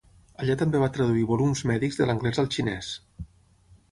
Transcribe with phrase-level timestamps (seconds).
[0.43, 2.93] Allà també va traduir volums mèdics de l'anglès al xinès.